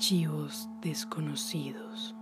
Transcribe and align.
Archivos 0.00 0.66
desconocidos. 0.80 2.14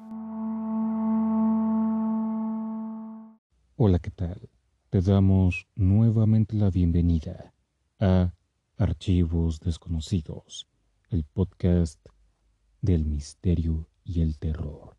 Hola, 3.76 4.00
¿qué 4.00 4.10
tal? 4.10 4.50
Te 4.91 5.00
damos 5.00 5.68
nuevamente 5.76 6.56
la 6.56 6.70
bienvenida 6.70 7.54
a 8.00 8.35
Archivos 8.79 9.61
desconocidos, 9.61 10.67
el 11.09 11.22
podcast 11.22 12.04
del 12.80 13.04
misterio 13.04 13.89
y 14.03 14.22
el 14.22 14.39
terror. 14.39 14.96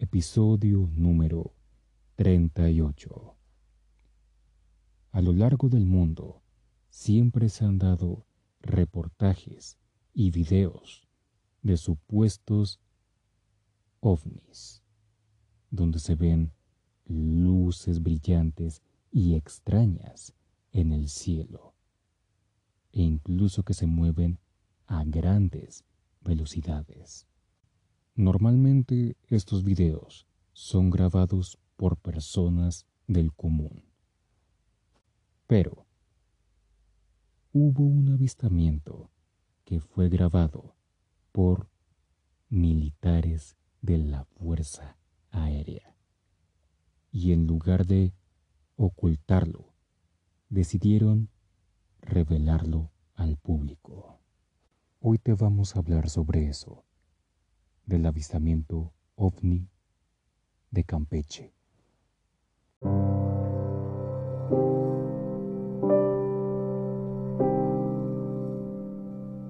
Episodio 0.00 0.90
número 0.92 1.54
38. 2.16 3.36
A 5.12 5.20
lo 5.20 5.32
largo 5.32 5.68
del 5.68 5.86
mundo 5.86 6.42
siempre 6.88 7.48
se 7.48 7.64
han 7.64 7.78
dado 7.78 8.26
reportajes 8.60 9.78
y 10.12 10.32
videos 10.32 11.05
de 11.66 11.76
supuestos 11.76 12.78
ovnis, 13.98 14.84
donde 15.70 15.98
se 15.98 16.14
ven 16.14 16.52
luces 17.06 18.00
brillantes 18.00 18.82
y 19.10 19.34
extrañas 19.34 20.32
en 20.70 20.92
el 20.92 21.08
cielo, 21.08 21.74
e 22.92 23.02
incluso 23.02 23.64
que 23.64 23.74
se 23.74 23.86
mueven 23.86 24.38
a 24.86 25.02
grandes 25.04 25.84
velocidades. 26.20 27.26
Normalmente 28.14 29.16
estos 29.26 29.64
videos 29.64 30.24
son 30.52 30.90
grabados 30.90 31.58
por 31.76 31.96
personas 31.96 32.86
del 33.08 33.32
común. 33.32 33.82
Pero 35.48 35.84
hubo 37.52 37.84
un 37.84 38.10
avistamiento 38.10 39.10
que 39.64 39.80
fue 39.80 40.08
grabado 40.08 40.75
por 41.36 41.68
militares 42.48 43.58
de 43.82 43.98
la 43.98 44.24
Fuerza 44.24 44.96
Aérea. 45.30 45.94
Y 47.10 47.32
en 47.32 47.46
lugar 47.46 47.84
de 47.84 48.14
ocultarlo, 48.76 49.74
decidieron 50.48 51.28
revelarlo 52.00 52.90
al 53.12 53.36
público. 53.36 54.18
Hoy 54.98 55.18
te 55.18 55.34
vamos 55.34 55.76
a 55.76 55.80
hablar 55.80 56.08
sobre 56.08 56.48
eso, 56.48 56.86
del 57.84 58.06
avistamiento 58.06 58.94
ovni 59.14 59.68
de 60.70 60.84
Campeche. 60.84 61.52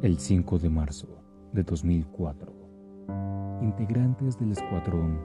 El 0.02 0.18
5 0.18 0.58
de 0.58 0.68
marzo 0.68 1.25
de 1.56 1.62
2004. 1.62 2.52
Integrantes 3.62 4.38
del 4.38 4.52
Escuadrón 4.52 5.18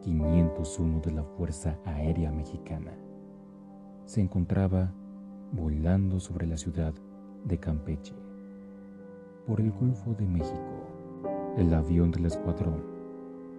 501 0.00 1.00
de 1.00 1.12
la 1.12 1.22
Fuerza 1.22 1.78
Aérea 1.84 2.32
Mexicana 2.32 2.94
se 4.06 4.22
encontraba 4.22 4.90
volando 5.52 6.18
sobre 6.18 6.46
la 6.46 6.56
ciudad 6.56 6.94
de 7.44 7.58
Campeche. 7.58 8.14
Por 9.46 9.60
el 9.60 9.70
Golfo 9.70 10.14
de 10.14 10.26
México, 10.26 10.88
el 11.58 11.74
avión 11.74 12.10
del 12.10 12.24
escuadrón 12.24 12.82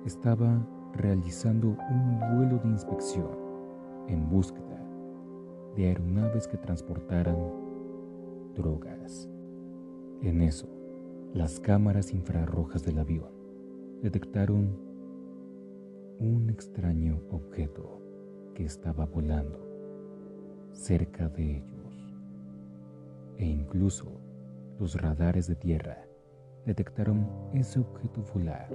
estaba 0.04 0.60
realizando 0.96 1.68
un 1.68 2.20
vuelo 2.36 2.58
de 2.58 2.70
inspección 2.70 3.30
en 4.08 4.28
búsqueda 4.28 4.82
de 5.76 5.86
aeronaves 5.86 6.48
que 6.48 6.58
transportaran 6.58 7.38
drogas. 8.56 9.30
En 10.24 10.42
eso, 10.42 10.77
las 11.34 11.60
cámaras 11.60 12.14
infrarrojas 12.14 12.84
del 12.84 13.00
avión 13.00 13.30
detectaron 14.02 14.80
un 16.20 16.50
extraño 16.50 17.22
objeto 17.32 18.02
que 18.56 18.64
estaba 18.64 19.06
volando 19.06 19.60
cerca 20.72 21.28
de 21.30 21.58
ellos. 21.58 22.14
E 23.38 23.46
incluso 23.46 24.20
los 24.80 25.00
radares 25.00 25.48
de 25.48 25.56
tierra 25.56 26.08
detectaron 26.66 27.28
ese 27.54 27.80
objeto 27.80 28.24
volar 28.34 28.70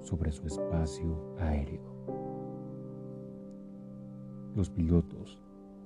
sobre 0.00 0.32
su 0.32 0.46
espacio 0.46 1.36
aéreo. 1.38 1.94
Los 4.54 4.70
pilotos 4.70 5.40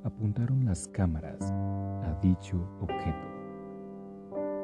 apuntaron 0.04 0.64
las 0.64 0.88
cámaras 0.88 1.50
a 1.50 2.18
dicho 2.22 2.56
objeto 2.80 3.39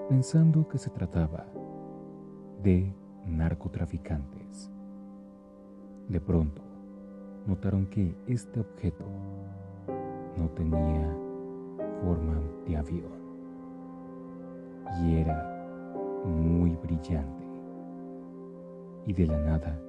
pensando 0.08 0.68
que 0.68 0.78
se 0.78 0.90
trataba 0.90 1.46
de 2.62 2.94
narcotraficantes. 3.26 4.70
De 6.08 6.20
pronto, 6.20 6.62
notaron 7.46 7.86
que 7.86 8.14
este 8.28 8.60
objeto 8.60 9.04
no 10.36 10.48
tenía 10.50 11.12
forma 12.02 12.40
de 12.68 12.76
avión 12.76 13.16
y 15.02 15.16
era 15.16 16.22
muy 16.24 16.76
brillante. 16.76 17.44
Y 19.06 19.12
de 19.12 19.26
la 19.26 19.38
nada 19.38 19.80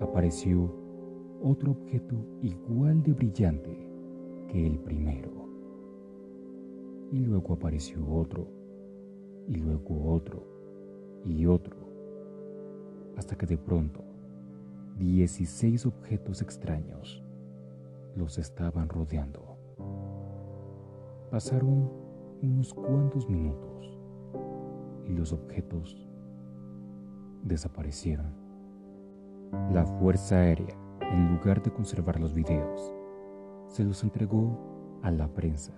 apareció 0.00 0.72
otro 1.42 1.72
objeto 1.72 2.14
igual 2.42 3.02
de 3.02 3.12
brillante 3.12 3.88
que 4.48 4.66
el 4.66 4.78
primero. 4.78 5.30
Y 7.10 7.18
luego 7.18 7.54
apareció 7.54 8.06
otro 8.08 8.63
y 9.48 9.56
luego 9.56 10.12
otro 10.12 10.42
y 11.24 11.46
otro, 11.46 11.76
hasta 13.16 13.36
que 13.36 13.46
de 13.46 13.58
pronto 13.58 14.04
16 14.98 15.86
objetos 15.86 16.42
extraños 16.42 17.22
los 18.14 18.38
estaban 18.38 18.88
rodeando. 18.88 19.56
Pasaron 21.30 21.90
unos 22.42 22.72
cuantos 22.72 23.28
minutos 23.28 23.98
y 25.06 25.12
los 25.12 25.32
objetos 25.32 26.06
desaparecieron. 27.42 28.32
La 29.72 29.84
Fuerza 29.84 30.36
Aérea, 30.36 30.76
en 31.00 31.34
lugar 31.34 31.62
de 31.62 31.72
conservar 31.72 32.20
los 32.20 32.34
videos, 32.34 32.94
se 33.68 33.84
los 33.84 34.02
entregó 34.04 35.00
a 35.02 35.10
la 35.10 35.28
prensa 35.28 35.72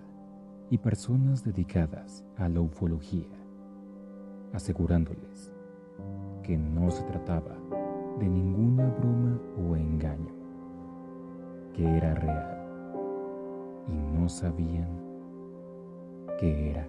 y 0.69 0.77
personas 0.77 1.43
dedicadas 1.43 2.23
a 2.37 2.49
la 2.49 2.61
ufología 2.61 3.46
asegurándoles 4.53 5.53
que 6.43 6.57
no 6.57 6.89
se 6.91 7.03
trataba 7.03 7.57
de 8.19 8.27
ninguna 8.27 8.87
broma 8.89 9.39
o 9.57 9.75
engaño, 9.75 10.33
que 11.73 11.85
era 11.85 12.13
real 12.15 12.57
y 13.87 14.17
no 14.17 14.27
sabían 14.29 14.89
qué 16.39 16.71
era. 16.71 16.87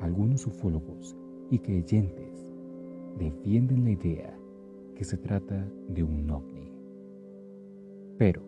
Algunos 0.00 0.46
ufólogos 0.46 1.16
y 1.50 1.58
creyentes 1.58 2.50
defienden 3.18 3.84
la 3.84 3.90
idea 3.90 4.36
que 4.94 5.04
se 5.04 5.16
trata 5.16 5.66
de 5.88 6.02
un 6.02 6.30
ovni. 6.30 6.72
Pero 8.18 8.42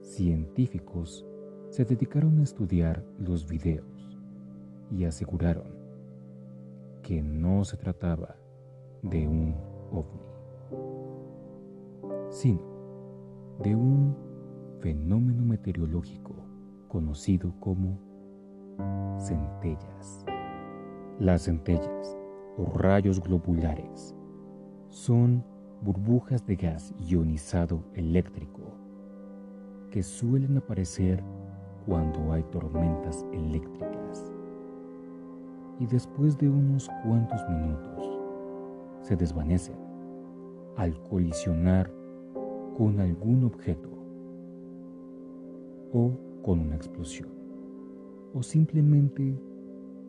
científicos 0.00 1.26
se 1.70 1.84
dedicaron 1.84 2.38
a 2.38 2.42
estudiar 2.42 3.04
los 3.18 3.46
videos 3.46 4.18
y 4.90 5.04
aseguraron 5.04 5.81
que 7.02 7.22
no 7.22 7.64
se 7.64 7.76
trataba 7.76 8.36
de 9.02 9.26
un 9.26 9.54
ovni, 9.90 10.20
sino 12.30 12.60
de 13.62 13.74
un 13.74 14.16
fenómeno 14.80 15.44
meteorológico 15.44 16.34
conocido 16.88 17.52
como 17.60 17.98
centellas. 19.18 20.24
Las 21.18 21.44
centellas 21.44 22.16
o 22.56 22.78
rayos 22.78 23.20
globulares 23.20 24.14
son 24.88 25.44
burbujas 25.82 26.46
de 26.46 26.56
gas 26.56 26.94
ionizado 26.98 27.84
eléctrico 27.94 28.60
que 29.90 30.02
suelen 30.02 30.56
aparecer 30.56 31.22
cuando 31.86 32.32
hay 32.32 32.42
tormentas 32.44 33.26
eléctricas 33.32 34.32
y 35.78 35.86
después 35.86 36.38
de 36.38 36.48
unos 36.48 36.90
cuantos 37.04 37.40
minutos 37.48 38.10
se 39.02 39.16
desvanecen 39.16 39.76
al 40.76 41.00
colisionar 41.02 41.90
con 42.76 43.00
algún 43.00 43.44
objeto 43.44 43.90
o 45.92 46.12
con 46.42 46.60
una 46.60 46.76
explosión 46.76 47.28
o 48.34 48.42
simplemente 48.42 49.38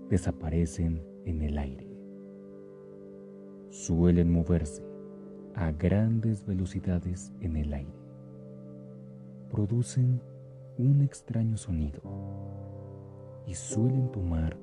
desaparecen 0.09 1.01
en 1.25 1.41
el 1.41 1.57
aire. 1.57 1.87
Suelen 3.69 4.31
moverse 4.31 4.85
a 5.55 5.71
grandes 5.71 6.45
velocidades 6.45 7.33
en 7.41 7.57
el 7.57 7.73
aire. 7.73 7.99
Producen 9.49 10.21
un 10.77 11.01
extraño 11.01 11.57
sonido 11.57 12.01
y 13.45 13.53
suelen 13.53 14.11
tomar 14.11 14.57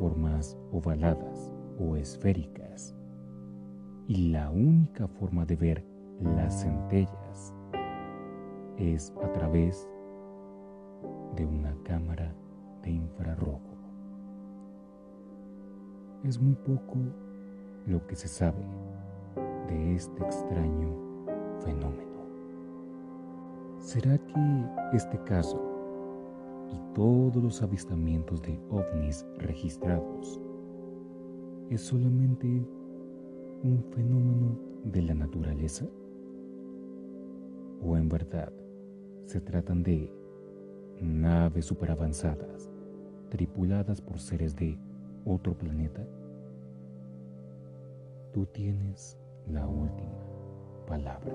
formas 0.00 0.56
ovaladas 0.72 1.52
o 1.78 1.94
esféricas 1.94 2.96
y 4.08 4.30
la 4.30 4.50
única 4.50 5.06
forma 5.06 5.44
de 5.44 5.56
ver 5.56 5.84
las 6.22 6.62
centellas 6.62 7.54
es 8.78 9.12
a 9.22 9.30
través 9.30 9.86
de 11.36 11.44
una 11.44 11.76
cámara 11.84 12.34
de 12.82 12.92
infrarrojo. 12.92 13.60
Es 16.24 16.40
muy 16.40 16.54
poco 16.54 16.96
lo 17.86 18.06
que 18.06 18.16
se 18.16 18.28
sabe 18.28 18.64
de 19.68 19.94
este 19.96 20.22
extraño 20.22 20.96
fenómeno. 21.60 22.24
¿Será 23.78 24.16
que 24.16 24.96
este 24.96 25.18
caso 25.24 25.69
y 26.72 26.94
todos 26.94 27.42
los 27.42 27.62
avistamientos 27.62 28.42
de 28.42 28.58
ovnis 28.70 29.26
registrados 29.38 30.40
es 31.70 31.80
solamente 31.80 32.46
un 33.62 33.84
fenómeno 33.90 34.58
de 34.84 35.02
la 35.02 35.14
naturaleza? 35.14 35.86
¿O 37.82 37.96
en 37.96 38.08
verdad 38.08 38.52
se 39.26 39.40
tratan 39.40 39.82
de 39.82 40.12
naves 41.00 41.66
superavanzadas 41.66 42.68
tripuladas 43.30 44.00
por 44.00 44.18
seres 44.18 44.56
de 44.56 44.78
otro 45.24 45.56
planeta? 45.56 46.04
Tú 48.32 48.46
tienes 48.46 49.18
la 49.46 49.66
última 49.66 50.18
palabra. 50.86 51.34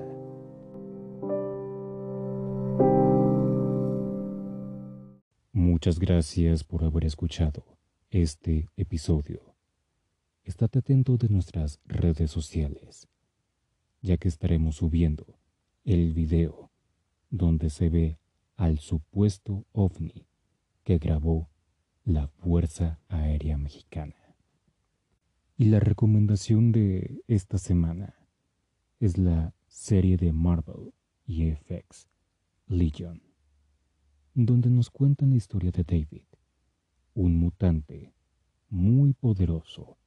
Muchas 5.76 6.00
gracias 6.00 6.64
por 6.64 6.86
haber 6.86 7.04
escuchado 7.04 7.66
este 8.10 8.70
episodio. 8.78 9.42
Estate 10.46 10.80
atento 10.80 11.18
de 11.18 11.28
nuestras 11.28 11.82
redes 11.84 12.32
sociales, 12.32 13.10
ya 14.02 14.16
que 14.16 14.30
estaremos 14.30 14.78
subiendo 14.78 15.38
el 15.84 16.14
video 16.14 16.72
donde 17.30 17.70
se 17.70 17.90
ve 17.90 18.18
al 18.56 18.80
supuesto 18.80 19.66
ovni 19.74 20.26
que 20.86 20.98
grabó 20.98 21.50
la 22.06 22.30
Fuerza 22.30 23.02
Aérea 23.10 23.58
Mexicana. 23.58 24.16
Y 25.58 25.66
la 25.66 25.82
recomendación 25.82 26.72
de 26.72 27.22
esta 27.28 27.58
semana 27.58 28.16
es 29.02 29.18
la 29.18 29.54
serie 29.68 30.16
de 30.16 30.32
Marvel 30.32 30.94
y 31.28 31.52
FX 31.52 32.08
Legion, 32.68 33.25
donde 34.36 34.70
nos 34.70 34.90
cuentan 34.90 35.32
la 35.32 35.38
historia 35.38 35.72
de 35.72 35.84
David, 35.84 36.26
un 37.16 37.40
mutante 37.40 38.14
muy 38.70 39.14
poderoso 39.14 39.98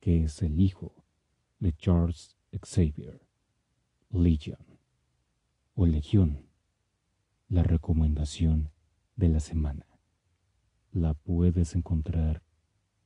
que 0.00 0.24
es 0.24 0.40
el 0.40 0.60
hijo 0.60 1.04
de 1.58 1.72
Charles 1.72 2.36
Xavier. 2.62 3.20
Legion 4.10 4.64
o 5.74 5.84
Legión, 5.84 6.46
la 7.48 7.64
recomendación 7.64 8.70
de 9.16 9.28
la 9.28 9.40
semana. 9.40 9.86
La 10.92 11.12
puedes 11.12 11.74
encontrar 11.74 12.42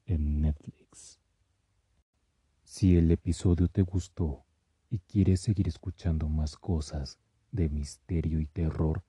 en 0.04 0.42
Netflix. 0.42 1.20
Si 2.64 2.96
el 2.96 3.10
episodio 3.10 3.66
te 3.68 3.82
gustó 3.82 4.44
y 4.90 4.98
quieres 4.98 5.40
seguir 5.40 5.66
escuchando 5.66 6.28
más 6.28 6.56
cosas 6.56 7.18
de 7.50 7.68
misterio 7.68 8.40
y 8.40 8.46
terror, 8.46 9.02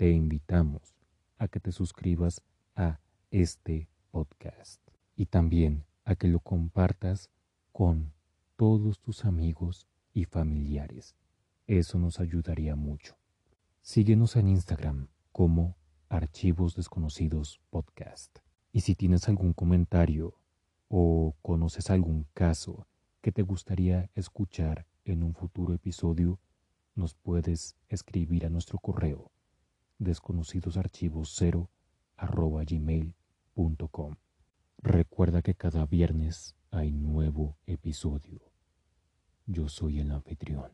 te 0.00 0.12
invitamos 0.12 0.96
a 1.36 1.46
que 1.46 1.60
te 1.60 1.72
suscribas 1.72 2.40
a 2.74 3.00
este 3.30 3.90
podcast 4.10 4.80
y 5.14 5.26
también 5.26 5.84
a 6.06 6.14
que 6.14 6.26
lo 6.26 6.40
compartas 6.40 7.28
con 7.70 8.14
todos 8.56 8.98
tus 9.00 9.26
amigos 9.26 9.86
y 10.14 10.24
familiares. 10.24 11.16
Eso 11.66 11.98
nos 11.98 12.18
ayudaría 12.18 12.76
mucho. 12.76 13.18
Síguenos 13.82 14.36
en 14.36 14.48
Instagram 14.48 15.08
como 15.32 15.76
Archivos 16.08 16.74
Desconocidos 16.76 17.60
Podcast. 17.68 18.38
Y 18.72 18.80
si 18.80 18.94
tienes 18.94 19.28
algún 19.28 19.52
comentario 19.52 20.32
o 20.88 21.36
conoces 21.42 21.90
algún 21.90 22.26
caso 22.32 22.86
que 23.20 23.32
te 23.32 23.42
gustaría 23.42 24.08
escuchar 24.14 24.86
en 25.04 25.22
un 25.22 25.34
futuro 25.34 25.74
episodio, 25.74 26.38
nos 26.94 27.14
puedes 27.14 27.76
escribir 27.90 28.46
a 28.46 28.48
nuestro 28.48 28.78
correo 28.78 29.30
desconocidosarchivos0 30.00 31.68
gmail.com. 32.66 34.16
Recuerda 34.78 35.42
que 35.42 35.54
cada 35.54 35.86
viernes 35.86 36.56
hay 36.70 36.92
nuevo 36.92 37.56
episodio. 37.66 38.40
Yo 39.46 39.68
soy 39.68 40.00
el 40.00 40.10
anfitrión 40.10 40.72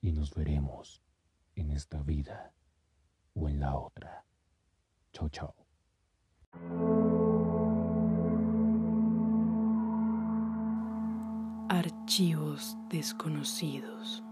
y 0.00 0.12
nos 0.12 0.34
veremos 0.34 1.02
en 1.54 1.70
esta 1.70 2.02
vida 2.02 2.52
o 3.34 3.48
en 3.48 3.60
la 3.60 3.76
otra. 3.76 4.24
Chao, 5.12 5.28
chao. 5.28 5.54
Archivos 11.68 12.76
desconocidos. 12.88 14.22